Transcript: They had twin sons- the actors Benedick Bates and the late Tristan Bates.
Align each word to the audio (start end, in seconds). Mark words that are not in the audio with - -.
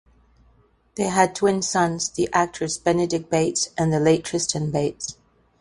They 0.95 1.03
had 1.09 1.35
twin 1.35 1.61
sons- 1.61 2.09
the 2.09 2.27
actors 2.33 2.79
Benedick 2.79 3.29
Bates 3.29 3.69
and 3.77 3.93
the 3.93 3.99
late 3.99 4.23
Tristan 4.25 4.71
Bates. 4.71 5.15